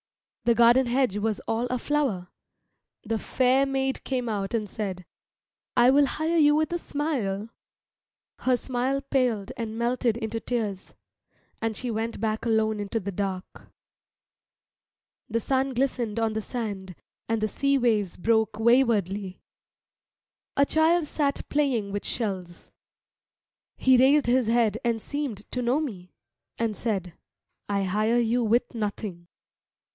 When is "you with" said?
6.39-6.73, 28.19-28.73